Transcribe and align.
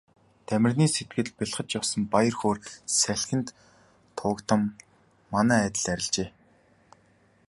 Дамираны 0.47 0.87
сэтгэлд 0.95 1.33
бялхаж 1.37 1.67
явсан 1.79 2.01
баяр 2.13 2.35
хөөр 2.39 2.57
салхинд 2.99 3.47
туугдсан 4.17 4.61
манан 5.33 5.59
адил 5.67 5.85
арилжээ. 5.93 6.29